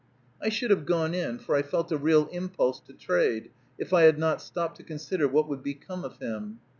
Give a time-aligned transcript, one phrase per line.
[0.41, 4.01] I should have gone in, for I felt a real impulse to trade, if I
[4.01, 6.59] had not stopped to consider what would become of him.